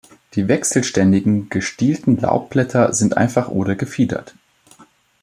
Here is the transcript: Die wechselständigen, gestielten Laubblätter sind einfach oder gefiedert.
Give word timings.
Die 0.33 0.47
wechselständigen, 0.47 1.49
gestielten 1.49 2.17
Laubblätter 2.17 2.91
sind 2.91 3.17
einfach 3.17 3.49
oder 3.49 3.75
gefiedert. 3.75 4.33